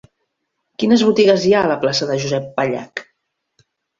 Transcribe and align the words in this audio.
Quines 0.83 1.03
botigues 1.09 1.43
hi 1.49 1.53
ha 1.53 1.59
a 1.67 1.69
la 1.73 1.77
plaça 1.85 2.09
de 2.11 2.17
Josep 2.25 2.47
Pallach? 2.57 3.03